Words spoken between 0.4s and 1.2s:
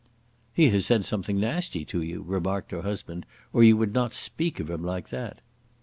"He has said